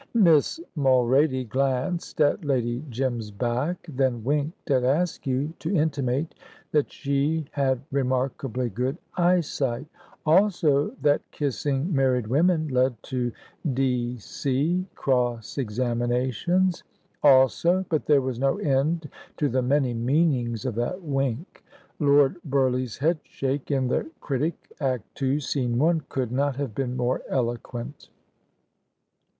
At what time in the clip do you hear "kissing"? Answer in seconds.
11.29-11.93